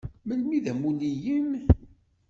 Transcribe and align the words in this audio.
Melmi 0.27 0.53
i 0.57 0.63
d 0.63 0.67
amulli-im? 0.71 1.51